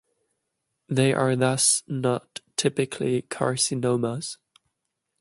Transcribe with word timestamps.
They 0.89 1.13
are 1.13 1.35
thus 1.35 1.83
not 1.87 2.39
typically 2.57 3.21
carcinomas. 3.21 4.37